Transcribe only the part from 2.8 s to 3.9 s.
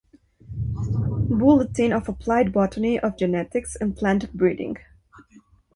of Genetics,